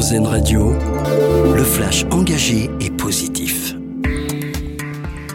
[0.00, 0.72] RZN Radio,
[1.54, 3.74] le flash engagé et positif.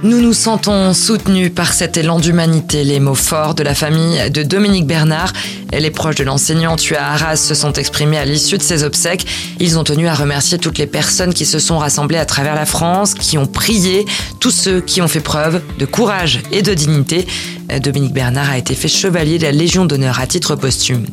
[0.01, 2.83] Nous nous sentons soutenus par cet élan d'humanité.
[2.83, 5.33] Les mots forts de la famille de Dominique Bernard
[5.71, 8.83] et les proches de l'enseignant tué à Arras se sont exprimés à l'issue de ses
[8.83, 9.27] obsèques.
[9.59, 12.65] Ils ont tenu à remercier toutes les personnes qui se sont rassemblées à travers la
[12.65, 14.03] France, qui ont prié,
[14.39, 17.27] tous ceux qui ont fait preuve de courage et de dignité.
[17.83, 21.05] Dominique Bernard a été fait chevalier de la Légion d'honneur à titre posthume.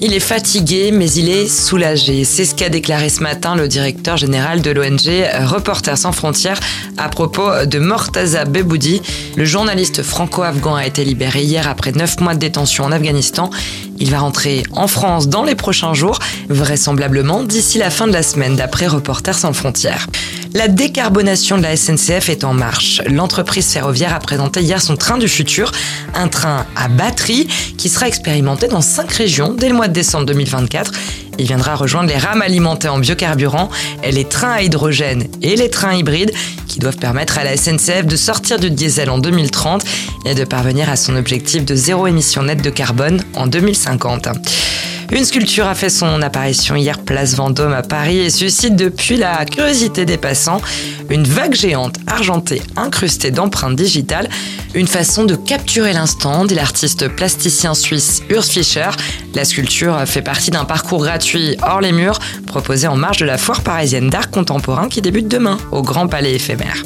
[0.00, 2.24] Il est fatigué, mais il est soulagé.
[2.24, 6.60] C'est ce qu'a déclaré ce matin le directeur général de l'ONG Reporters sans frontières
[6.98, 9.00] à propos de Mortaza Beboudi.
[9.36, 13.50] Le journaliste franco-afghan a été libéré hier après neuf mois de détention en Afghanistan.
[13.98, 16.18] Il va rentrer en France dans les prochains jours,
[16.48, 20.08] vraisemblablement d'ici la fin de la semaine, d'après Reporters sans frontières.
[20.56, 23.02] La décarbonation de la SNCF est en marche.
[23.08, 25.72] L'entreprise ferroviaire a présenté hier son train du futur,
[26.14, 30.26] un train à batterie qui sera expérimenté dans cinq régions dès le mois de décembre
[30.26, 30.92] 2024.
[31.40, 33.68] Il viendra rejoindre les rames alimentées en biocarburant,
[34.08, 36.30] les trains à hydrogène et les trains hybrides
[36.68, 39.82] qui doivent permettre à la SNCF de sortir du diesel en 2030
[40.24, 44.28] et de parvenir à son objectif de zéro émission nette de carbone en 2050.
[45.12, 49.44] Une sculpture a fait son apparition hier place Vendôme à Paris et suscite depuis la
[49.44, 50.60] curiosité des passants.
[51.10, 54.28] Une vague géante argentée incrustée d'empreintes digitales,
[54.74, 58.90] une façon de capturer l'instant, dit l'artiste plasticien suisse Urs Fischer.
[59.34, 63.38] La sculpture fait partie d'un parcours gratuit hors les murs proposé en marge de la
[63.38, 66.82] foire parisienne d'art contemporain qui débute demain au Grand Palais éphémère.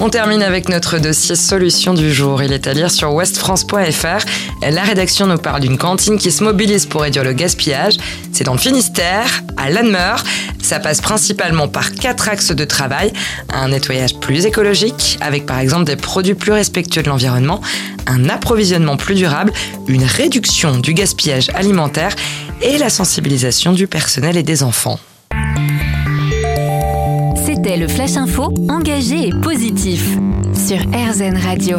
[0.00, 2.42] On termine avec notre dossier solution du jour.
[2.42, 4.26] Il est à lire sur westfrance.fr.
[4.62, 7.94] La rédaction nous parle d'une cantine qui se mobilise pour réduire le gaspillage.
[8.32, 10.24] C'est dans le Finistère, à Lanmeur.
[10.60, 13.12] Ça passe principalement par quatre axes de travail.
[13.52, 17.60] Un nettoyage plus écologique, avec par exemple des produits plus respectueux de l'environnement,
[18.06, 19.52] un approvisionnement plus durable,
[19.86, 22.16] une réduction du gaspillage alimentaire
[22.62, 24.98] et la sensibilisation du personnel et des enfants.
[27.64, 30.18] C'était le Flash Info engagé et positif
[30.52, 31.78] sur RZN Radio.